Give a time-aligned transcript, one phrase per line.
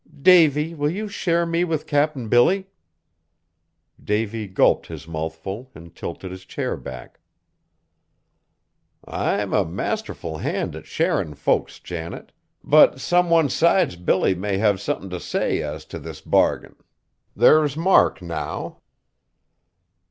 [0.23, 2.65] "Davy, will you share me with Cap'n Billy?"
[4.03, 7.19] Davy gulped his mouthful and tilted his chair back.
[9.05, 12.31] "I'm a masterful hand at sharin' folks, Janet,
[12.63, 16.77] but some one 'sides Billy may have something t' say as t' this bargain.
[17.35, 18.77] There's Mark, now."